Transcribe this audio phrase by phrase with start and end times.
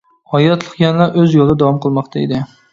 [0.35, 2.45] ھاياتلىق يەنىلا ئۆز يولىدا داۋام قىلماقتا ئىدى.